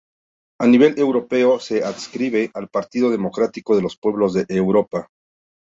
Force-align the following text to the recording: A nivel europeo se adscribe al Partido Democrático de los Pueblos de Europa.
A 0.63 0.65
nivel 0.71 0.97
europeo 0.97 1.59
se 1.59 1.83
adscribe 1.83 2.49
al 2.55 2.69
Partido 2.69 3.11
Democrático 3.11 3.75
de 3.75 3.83
los 3.83 3.95
Pueblos 3.99 4.33
de 4.33 4.47
Europa. 4.49 5.09